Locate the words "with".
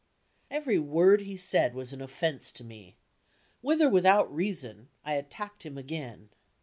3.61-3.83